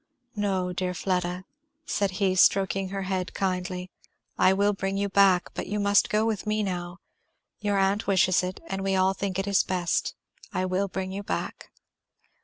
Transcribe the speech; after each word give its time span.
"No, 0.35 0.73
dear 0.73 0.95
Fleda," 0.95 1.45
said 1.85 2.09
he, 2.17 2.33
still 2.33 2.43
stroking 2.65 2.89
her 2.89 3.03
head 3.03 3.35
kindly, 3.35 3.91
"I 4.35 4.51
will 4.51 4.73
bring 4.73 4.97
you 4.97 5.09
back, 5.09 5.53
but 5.53 5.67
you 5.67 5.79
must 5.79 6.09
go 6.09 6.25
with 6.25 6.47
me 6.47 6.63
now, 6.63 6.97
Your 7.59 7.77
aunt 7.77 8.07
wishes 8.07 8.41
it 8.41 8.59
and 8.65 8.83
we 8.83 8.95
all 8.95 9.13
think 9.13 9.37
it 9.37 9.45
is 9.45 9.61
best. 9.61 10.15
I 10.51 10.65
will 10.65 10.87
bring 10.87 11.11
you 11.11 11.21
back." 11.21 11.69